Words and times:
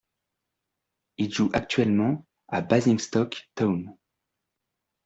Il 1.17 1.31
joue 1.31 1.51
actuellement 1.53 2.25
à 2.47 2.61
Basingstoke 2.61 3.51
Town. 3.53 3.95